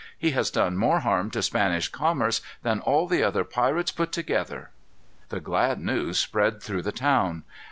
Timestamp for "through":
6.63-6.81